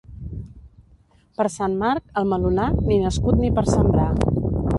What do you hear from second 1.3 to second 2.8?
Per Sant Marc, el melonar,